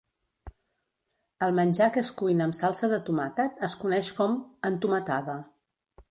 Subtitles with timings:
[1.47, 4.33] El menjar que es cuina amb salsa de tomàquet es coneix com
[4.71, 5.37] "entomatada".